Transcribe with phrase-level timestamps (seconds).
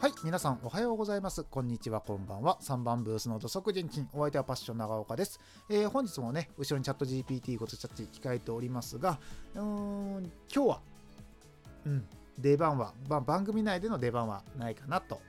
[0.00, 1.44] はい、皆さんおはようございます。
[1.44, 2.56] こんにちは、こんばんは。
[2.62, 5.38] 3番ブースの土足現金、お相手はパッション長岡です。
[5.68, 9.18] えー本日もね、後ろにチャット GPT ごとチャット控えておりますが、
[9.54, 10.80] うーん、今日は、
[11.84, 12.06] うん、
[12.38, 15.20] 出番は、ば番組内での出番はないかなと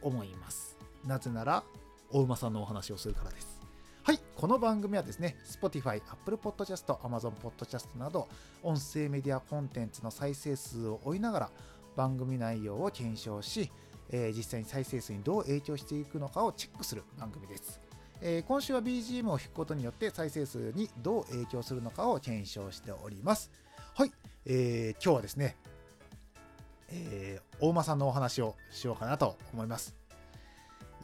[0.00, 0.78] 思います。
[1.04, 1.62] なぜなら、
[2.10, 3.60] お馬さんのお話をするからです。
[4.02, 8.28] はい、この番組はですね、Spotify、Apple Podcast、Amazon Podcast など、
[8.62, 11.50] 音声メディアコンテンツの再生数を追いながら、
[11.96, 13.70] 番組内容を検証し、
[14.12, 17.80] えー実際に再生数にどう影響していくのかをチェックする番組です。
[18.20, 23.50] えー今週は BGM を弾くことによって再生数にどう影響するのかを検証しております。
[23.94, 24.12] はい、
[24.46, 25.56] えー今日はですね、
[26.90, 29.94] えー大間さんのお話をしようかなと思います。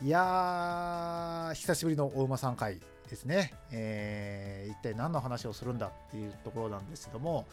[0.03, 3.55] いやー、久しぶりの大馬さん会ですね。
[3.73, 7.47] えー一体何の話をするんだっていうところなんですけども、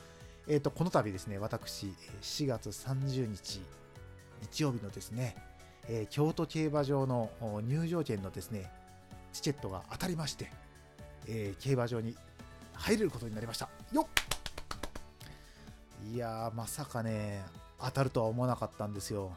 [0.48, 3.62] えー、とこの度ですね、私、4月30日、
[4.52, 5.36] 日曜日のですね、
[5.88, 7.30] えー京都競馬場の
[7.68, 8.72] 入場券のですね、
[9.32, 10.52] チケットが当たりまして、
[11.28, 12.16] えー競馬場に
[12.74, 13.70] 入れることになりました。
[13.92, 14.08] よっ
[16.14, 17.44] いやー、まさかね、
[17.80, 19.32] 当たるとは思わなかったんですよ。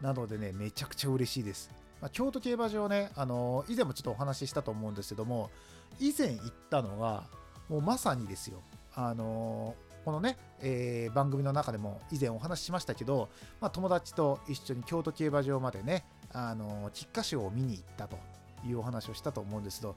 [0.00, 1.70] なのでね、めちゃくちゃ嬉しいです。
[2.02, 5.50] まあ、京都競馬場ね、あのー以前もちょっとお話ししたと思うんですけども、
[5.98, 7.24] 以前行ったのが、
[7.68, 8.62] もうまさにですよ、
[8.94, 13.28] あのーこのね、えー番組の中でも以前お話ししましたけど、
[13.60, 18.16] まあ、友達と一緒に京都競馬場までね、あの菊花賞を見に行ったと
[18.64, 19.96] いうお話をしたと思うんですけど、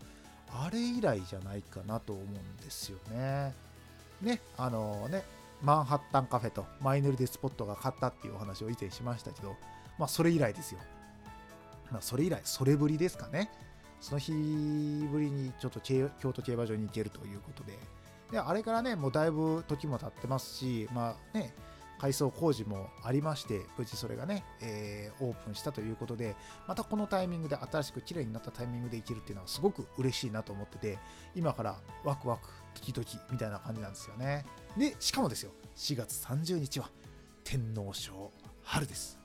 [0.51, 3.53] あれ以来じゃないかなと思うんですよね。
[4.19, 5.23] ね、あのね、
[5.61, 9.57] マンハッタンカフェとマイネルでスポットが買ったっていうお話を以前しましたけど、
[9.99, 10.79] まあ、それ以来ですよ。
[11.91, 13.51] まあ、それ以来、それぶりですかね。
[14.01, 14.31] その日
[15.11, 17.77] ぶりにちょっと京都競馬場に行けるということで、
[18.31, 21.53] であれからね、もうだいぶ時も経ってますし、まあね、
[21.99, 26.35] 改装工事もありまして、無事それがね、えーオープンしたということで、
[26.67, 30.97] またこのタイミングで新しく綺麗になったタイミングで行けるっていうのはすごく嬉しいなと思ってて、
[31.35, 34.45] 今からワクワク、ドキドキみたいな感じなんですよね。
[34.77, 36.89] で、しかもですよ、4月30日は
[37.43, 38.31] 天皇賞
[38.63, 39.19] 春です。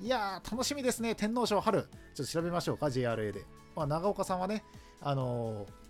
[0.00, 1.82] いやー、楽しみですね、天皇賞春。
[2.14, 3.44] ちょっと調べましょうか、JRA で。
[3.76, 4.64] まあ、長岡さんはね、
[5.00, 5.81] あのー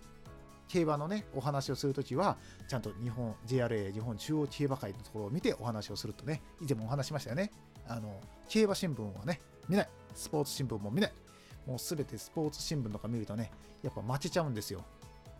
[0.67, 2.37] 競馬のね、お話をするときは、
[2.67, 7.51] ちゃんと日本、JRA、日本中央競馬会のところを見てお話をするとね、以前もお話しましたよね。
[7.87, 8.19] あの、
[8.49, 9.89] 競馬新聞はね、見ない。
[10.15, 11.13] スポーツ新聞も見ない。
[11.65, 14.83] もうすべてスポーツ新聞とか見るとね、やっぱ負けちゃうんですよ。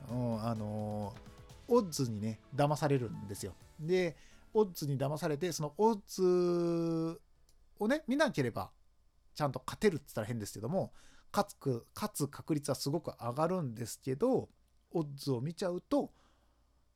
[0.09, 1.33] うん、あのー
[1.67, 3.53] オッズにね、騙されるんですよ。
[3.79, 4.16] で、
[4.53, 7.22] オッズに騙されて、そのオッズ
[7.79, 8.72] をね、見なければ、
[9.33, 10.94] ちゃんと勝てるって言ったら変ですけども、
[11.31, 14.50] 勝つ、勝つ確率はすごく上がるんですけど、
[14.94, 16.12] オッズを見ちゃうと、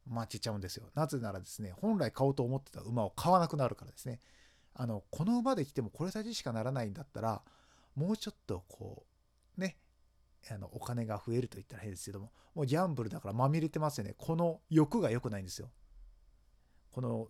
[0.10, 0.90] 負けちゃうんですよ。
[0.96, 4.20] なぜならですね、本来買おうと思ってた馬を買わなくなるからですね。
[4.74, 7.42] あの、この馬で来てもこれだけしかならないんだったら、
[7.96, 9.06] もうちょっとこ
[9.58, 9.78] う、ね、
[10.50, 14.14] あのお金が増えると言ったら変ですけども、もうギャンブルだからまみれてますよね。
[14.18, 15.70] この欲が良くないんですよ。
[16.92, 17.28] この、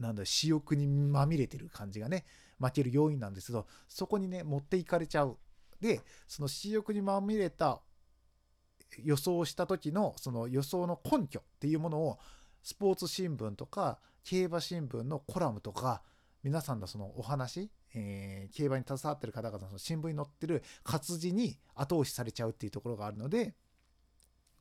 [0.00, 2.24] なんだ、私欲にまみれてる感じがね、
[2.58, 5.38] 負ける要因なんですけど、そこにね、持っていかれちゃう。
[5.80, 7.82] で、その私欲にまみれた
[9.02, 12.18] 予想した時のその予想の根拠っていうものを
[12.62, 16.02] スポーツ新聞とか競馬新聞のコラムとか
[16.42, 23.54] 皆さんのそのお話、えー競馬に携わってる方々の新聞に載ってる活字に後押しされちゃうっていうところがあるので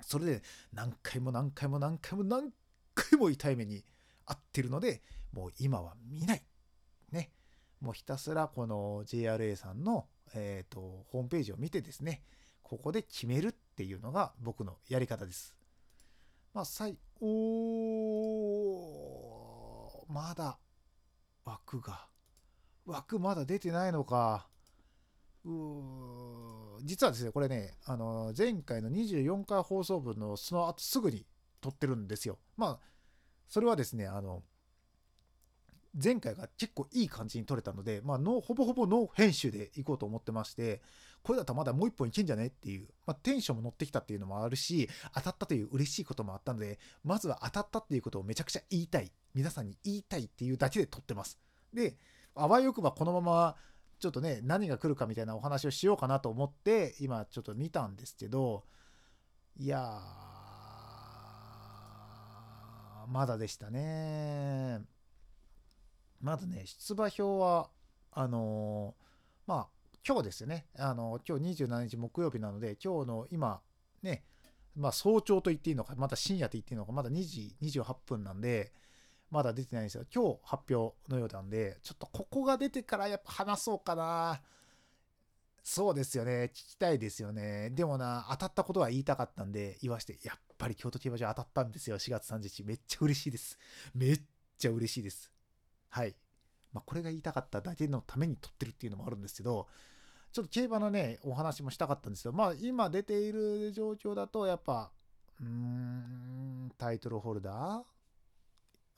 [0.01, 0.41] それで
[0.73, 2.51] 何回も何回も何回も何
[2.93, 3.83] 回も痛い目に
[4.25, 6.43] 遭ってるのでもう今は見ない。
[7.11, 7.31] ね。
[7.81, 12.23] もうひたすらこの JRA さんの、えー、とホームページを見てですね
[12.63, 15.55] ここで決めるっていうのが僕のやり方です。
[16.53, 17.25] まあ、さい、お
[20.07, 20.57] まだ
[21.43, 22.07] 枠が、
[22.85, 24.47] 枠まだ出てないのか。
[25.43, 31.25] うー実はですね、これね、あの前回の24回放送分のその後すぐに
[31.61, 32.37] 撮ってるんですよ。
[32.57, 32.85] まあ、
[33.47, 34.43] それはですね、あの、
[36.01, 40.81] 前回が結構いい感じに撮れたので、まあ、ほぼほぼノー編集でいこうと思ってまして、
[41.25, 42.45] これだったらまだもう一本いけんじゃね？
[42.47, 49.11] っていう、まあ、テンションも乗ってきたっていうのもあるし、当たったという嬉しいこともあったので、まずは当たったっていうことをめちゃくちゃ言いたい。
[49.33, 51.39] 皆さんに言いたいっていうだけで撮ってます。
[51.73, 51.97] で、
[52.35, 53.55] あわよくばこのまま、
[53.99, 58.63] ちょっとね、何が来るかみたいなお話をしようかなと思って、今ちょっと見たんですけど、
[59.57, 64.81] いやー、まだでしたね。
[66.21, 67.69] まだね、出馬表は、
[68.11, 69.03] あのー
[69.47, 69.74] まあ、
[70.07, 70.67] 今日ですね。
[70.77, 73.59] あの今日27日木曜日なので、今日の今、
[74.03, 74.23] ね、
[74.75, 78.71] まあ、早朝と言っていいのか、また深夜と言っていいのか、まだ2時28分なんで、
[79.31, 80.05] まだ出てないんですよ。
[80.13, 84.41] 今日発表のようなんで、ちょっとここが出てからやっぱ話そうかな。
[85.63, 86.51] そうですよね。
[86.53, 87.71] 聞きたいですよね。
[87.71, 91.97] でもな、当たったことは言いたかったんで、言わして、やっぱり京都競馬場当たったんですよ。
[91.97, 92.63] 4月30日。
[92.63, 93.57] めっちゃ嬉しいです。
[93.95, 94.21] めっ
[94.59, 95.31] ちゃ嬉しいです。
[95.89, 96.15] はい。
[96.73, 99.67] まあ、これが言いたかっただけのために撮ってるっていうのもあるんですけど、
[100.35, 104.91] ちょっと競馬のね、お話もしたかったんですけど、まあ、今出ている状況だと、やっぱ、
[105.39, 107.85] うーん、タイトルホルダ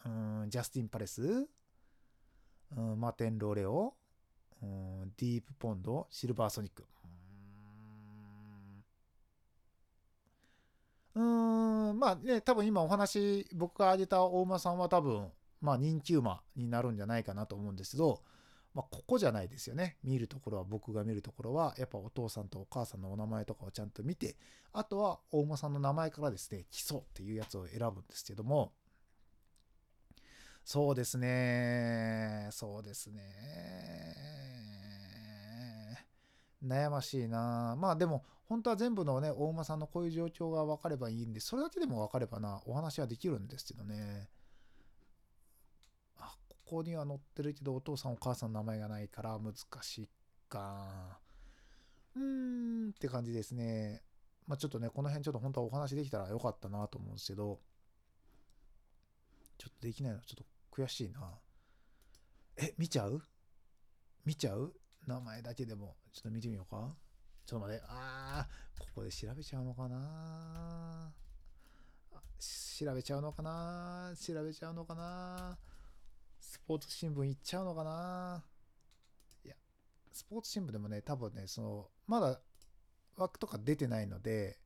[0.03, 0.09] ー、
[0.41, 1.47] うん、ジャスティン・パレス、
[2.75, 3.93] うん、マテン・ローレオ、
[4.63, 6.83] うん、ディープ・ポンド、シルバー・ソニック。
[11.13, 11.21] うー
[11.91, 15.31] ん、まあね、多分今お話、僕が挙げた大馬さんは多分、
[15.61, 18.23] まあ人気馬になるんじゃないかなと思うんですけど、
[18.77, 19.97] まあ、ここじゃないですよね。
[20.03, 24.37] 見るところは、僕が見るところは、やっぱお父さんとお母さんのお名前とかをちゃんと見て、
[24.71, 28.71] あとは大馬さんの名前からですね、基礎っていうやつを選ぶんですけども、
[30.63, 33.23] そうですね、そうですね。
[36.63, 44.29] 悩ましいなまあでも、本当は全部のね、大馬さんのこういう状況が分かればいいんで、それだけでも分かればな、お話はできるんですけどね。
[46.69, 50.09] ここには載ってるけどお父さんお母さんの名前がないから難しい
[50.49, 51.17] か。
[52.13, 54.01] うーんって感じですね。
[54.45, 57.61] まあちょっとね、この辺ちょっと本当はお話できたらよかったなと思うんですけど、
[59.57, 61.39] ちょっとできないのちょっと悔しいな。
[62.57, 63.21] え、見ちゃう？
[64.25, 64.73] 見ちゃう？
[65.05, 65.95] 名前だけでも。
[66.11, 66.93] ちょっと見てみようか。
[67.45, 67.85] ちょっと待って。
[67.87, 71.13] あー、ここで調べちゃうのかな
[72.79, 75.57] 調べちゃうのかな調べちゃうのかな
[76.57, 78.43] スポーツ新聞行っちゃうのかな？
[79.45, 79.55] いや、
[80.11, 82.41] スポーツ新聞でもね、多分ね、その、まだ
[83.15, 84.59] 枠とか出てないので、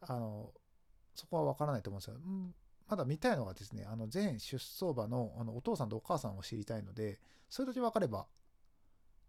[0.00, 0.52] あの、
[1.14, 2.16] そこはわからないと思うんですよ。
[2.86, 7.18] まだ見たいのがですね、あの、全出走馬のあのお父さんとお母さんを知りたいので、
[7.48, 8.28] それだけ分かれば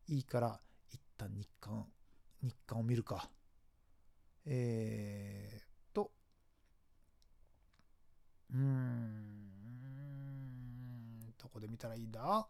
[0.07, 0.61] いいから、
[0.91, 1.87] 一旦日刊、
[2.43, 3.31] 日刊を見るか。
[4.45, 6.11] えーと、
[8.53, 9.45] うーん、
[11.37, 12.47] どこで見たらいいんだ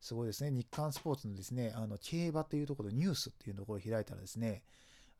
[0.00, 0.50] すごいですね。
[0.52, 4.62] 日刊スポーツのですね、あの、競馬っていうところでニュースっていうところを開いたらですね、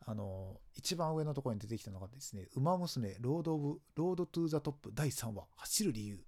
[0.05, 6.23] あの、一番上のところに出てきたのがですね、ウマ娘 Road of Road to the Top 第3話、走る理由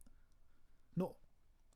[0.97, 1.15] の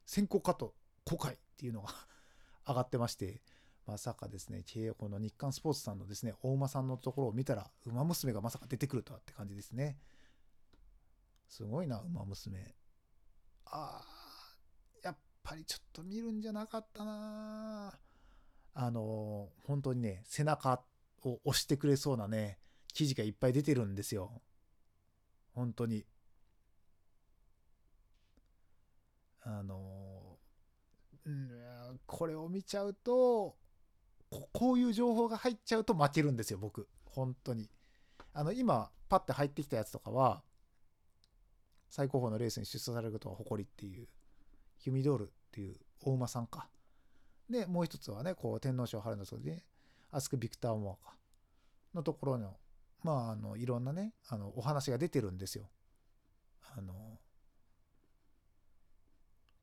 [0.06, 0.75] 先行カット
[1.06, 1.94] 公開っていうのが
[2.68, 3.42] 上がってまして、
[3.86, 4.66] まさかですね、
[4.98, 9.98] この日刊スポーツさんのですね、お馬さんのところを見たら、ウマ娘がまさか出てくるとはって感じですね。
[11.48, 12.75] すごいな、馬娘。
[13.65, 14.01] あ
[15.04, 18.00] やっぱりちょっと見るんじゃなかったな。
[18.75, 20.81] あの本当にね背中
[21.24, 22.57] を押してくれそうなね
[22.92, 24.42] 記事がいっぱい出てるんですよ。
[25.54, 26.06] 本当に。
[29.45, 30.38] あの
[31.25, 33.57] うんこれを見ちゃうと
[34.30, 36.88] こういう情報が入っちゃうと負けるんですよ僕。
[37.06, 37.69] 本当に。
[38.33, 40.44] あの今パッて入ってきたやつとかは
[41.95, 44.07] 最高峰のレースに出走されることは誇りっていう、
[44.80, 46.68] ヒュミドールっていう大馬さんか。
[47.48, 49.63] で、もう一つはね、こう、天皇賞春のそれで、
[50.10, 51.16] アスク・ビクター・モアか。
[51.94, 52.57] のところの、
[53.04, 55.69] まあ、あの、いろんなね、あの、お話が出てるんですよ。
[56.75, 57.19] あの、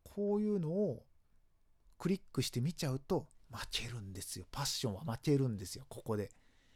[0.05, 1.05] こういうのを
[1.99, 4.47] クリックして見ちゃうと負けるんですよ。
[4.53, 6.31] パッションは負けるんですよ、ここで。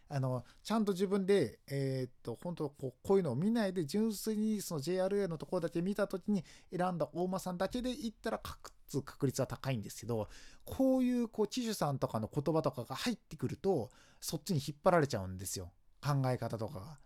[0.09, 6.45] あの、ちゃんと自分で、えー、っと、本当こう、こういうのを見ないで、純粋にその JRA のところだけ見たときに
[6.77, 8.71] 選んだ大間さんだけで言ったら確
[9.03, 10.29] 確率は高いんですけど、
[10.65, 15.73] こういう、こう、機種さんとかの言葉とかが入ってくると、そっちに引っ張られちゃうんですよ。
[16.03, 16.99] 考え方とかが。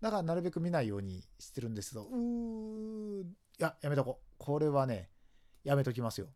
[0.00, 3.26] だからなるべく見ないようにしてるんですけど、うー、い
[3.58, 4.34] や、やめとこう。
[4.38, 5.10] これはね、
[5.62, 6.28] やめときますよ。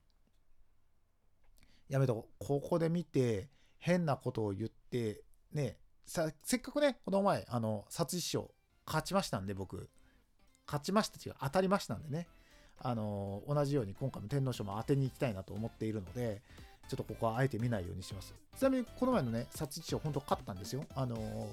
[1.88, 2.44] やめとこう。
[2.46, 8.50] ここで見て、変なことを言って、ね、させっかくね、この前、あの、殺人賞
[8.86, 9.88] 勝ちましたんで、僕。
[10.66, 12.26] 勝ちました違う、当たりましたんでね。
[12.78, 16.42] あの、同じように今回の天皇賞も当てに行きたいなと思っているので、
[16.88, 18.34] ちょっとここはあえて見ないようにします。
[18.58, 20.84] ちなみに、この前のね、殺人賞、本当勝ったんですよ。
[20.94, 21.48] あの、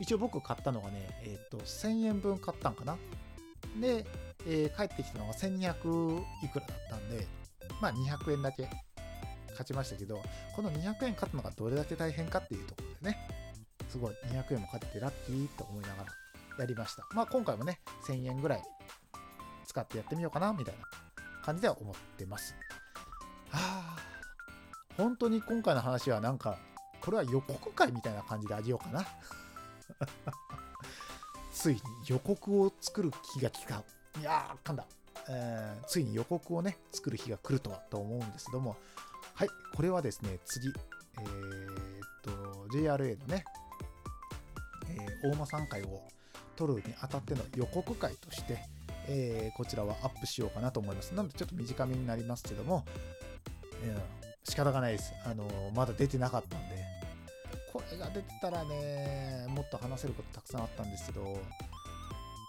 [0.00, 2.96] 一応僕買ったのがね、えっ、と、1000円分買ったんかな。
[3.80, 4.06] で、
[4.46, 7.26] えー、帰ってきたのが1200いくらだったんで、
[7.80, 8.68] まあ200円だけ
[9.50, 10.22] 勝ちましたけど、
[10.54, 13.28] この200円勝つのがどれだけ大変かっていうところでね、
[13.94, 16.06] すごい200円もかけてラッキーと思いながら
[16.58, 17.06] やりました。
[17.14, 18.62] まあ今回もね、1000円ぐらい
[19.66, 20.80] 使ってやってみようかな、みたいな
[21.44, 22.56] 感じでは思ってます。
[23.50, 23.96] はあ、
[24.96, 26.58] 本当に今回の話はなんか、
[27.00, 29.06] これは予告会みたいな感じであげようかな。
[31.54, 34.84] ついに予告を作る気が来たいやー、噛んだ。
[35.28, 38.76] えーついに予告をね、作る日が来るとはと思うんですけども、
[39.34, 41.76] はい、これはですね、次、えーっ
[42.22, 42.30] と、
[42.76, 43.44] JRA のね、
[45.24, 46.02] 大間3回を
[46.56, 48.58] 撮るにあたっての予告回として、
[49.08, 51.14] えーこちらはアップしようかなと思います。
[51.14, 52.84] なのでちょっと短めになりますけども、
[53.82, 53.98] うん、
[54.44, 55.12] 仕方がないです。
[55.24, 56.76] あのまだ出てなかったんで、
[57.72, 61.38] これが出てたらね、もっと話せることたくさんあったんですけど、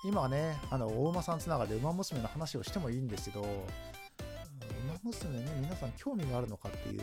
[0.06, 7.02] 今はね、あの大馬さんつながりで馬娘の話をしてもいいんですけど、馬娘ね、皆さん興味があるのかっていう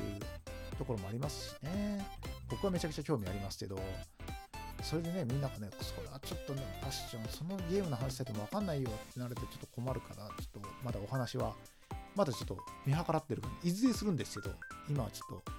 [0.79, 2.07] ところもありますしね、
[2.49, 3.77] 僕はめちゃくちゃ興味ありますけど、
[4.83, 11.55] それでね、みんながね、それはちょっとね、ファッション、そのゲームの話されても分かんないよってなるとちょっと困るから、ちょっとまだお話は、
[12.15, 14.55] まだちょっと見計らってるいずれするんですけど、
[14.91, 15.53] 今はちょっと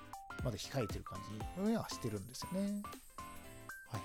[0.43, 1.19] まだ控えてる感
[1.65, 2.81] じはしてるんですよね。
[3.87, 4.01] はいはい。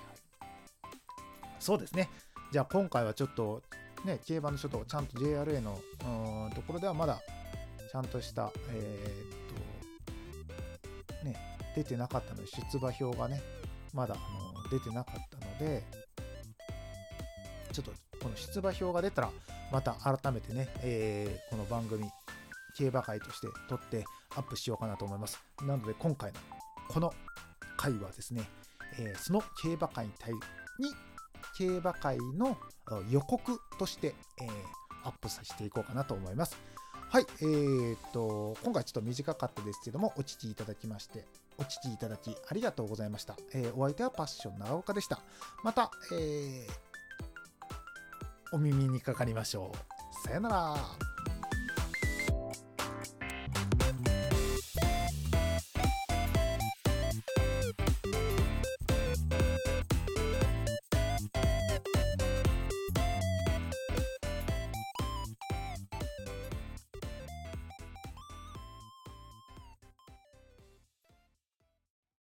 [1.59, 2.09] そうですね。
[2.51, 3.61] じゃあ今回はちょっと、
[4.05, 5.79] ね、競馬のちょっとちゃんと JRA の
[6.55, 7.21] ところではまだ
[7.91, 9.35] ちゃんとした、えー
[11.13, 11.35] っと、ね、
[11.75, 13.41] 出てなかったので、出馬表がね、
[13.93, 15.83] まだあの出てなかったので、
[17.71, 19.31] ちょっとこの出馬表が出たら、
[19.71, 22.09] また改めてね、えーこの番組、
[22.77, 25.41] 競馬会として撮ってアップしようかなと思います。
[25.61, 26.39] なので今回の
[26.87, 27.13] この
[27.77, 28.43] 回はですね、
[28.99, 30.39] えーその競馬会に対に
[31.57, 32.57] 競馬会の
[33.09, 34.49] 予告として、えー
[35.01, 36.57] アップさせていこうかなと思います。
[37.09, 41.25] はい、えー、っと、今回ちょっと短かったですけども、お聞きいただきまして、
[41.57, 43.35] お聞きいただきありがとうございました。
[43.55, 45.19] えーお相手はパッション長岡でした。
[45.63, 46.89] また、えー
[48.51, 50.27] お耳にかかりましょう。
[50.27, 51.08] さよなら。